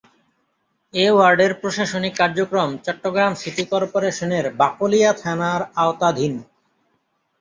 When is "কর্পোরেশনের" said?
3.71-4.45